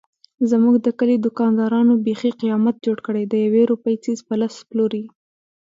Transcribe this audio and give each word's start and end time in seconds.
زموږ 0.49 0.75
د 0.85 0.87
کلي 0.99 1.17
دوکاندارانو 1.25 1.93
بیخي 2.05 2.31
قیامت 2.41 2.75
جوړ 2.85 2.97
کړی 3.07 3.23
دیوې 3.33 3.61
روپۍ 3.71 3.95
څيز 4.05 4.19
په 4.27 4.33
لس 4.41 4.55
پلوري. 4.69 5.03